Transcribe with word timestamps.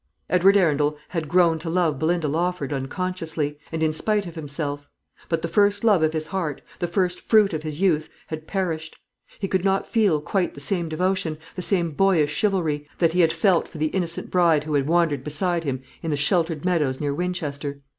Edward 0.31 0.57
Arundel 0.57 0.97
had 1.09 1.27
grown 1.27 1.59
to 1.59 1.69
love 1.69 1.99
Belinda 1.99 2.27
Lawford 2.27 2.73
unconsciously, 2.73 3.59
and 3.71 3.83
in 3.83 3.93
spite 3.93 4.25
of 4.25 4.33
himself; 4.33 4.87
but 5.29 5.43
the 5.43 5.47
first 5.47 5.83
love 5.83 6.01
of 6.01 6.13
his 6.13 6.25
heart, 6.25 6.63
the 6.79 6.87
first 6.87 7.19
fruit 7.19 7.53
of 7.53 7.61
his 7.61 7.81
youth, 7.81 8.09
had 8.25 8.47
perished. 8.47 8.97
He 9.37 9.47
could 9.47 9.63
not 9.63 9.87
feel 9.87 10.19
quite 10.19 10.55
the 10.55 10.59
same 10.59 10.89
devotion, 10.89 11.37
the 11.55 11.61
same 11.61 11.91
boyish 11.91 12.33
chivalry, 12.33 12.87
that 12.97 13.13
he 13.13 13.19
had 13.21 13.31
felt 13.31 13.67
for 13.67 13.77
the 13.77 13.89
innocent 13.93 14.31
bride 14.31 14.63
who 14.63 14.73
had 14.73 14.87
wandered 14.87 15.23
beside 15.23 15.65
him 15.65 15.83
in 16.01 16.09
the 16.09 16.17
sheltered 16.17 16.65
meadows 16.65 16.99
near 16.99 17.13
Winchester. 17.13 17.81